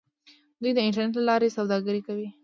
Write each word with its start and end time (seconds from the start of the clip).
دوی 0.61 0.71
د 0.75 0.79
انټرنیټ 0.87 1.13
له 1.17 1.23
لارې 1.29 1.53
سوداګري 1.57 2.01
کوي. 2.07 2.27